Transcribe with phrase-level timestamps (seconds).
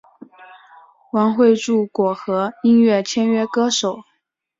[1.11, 3.99] 王汇筑果核音乐签约歌手。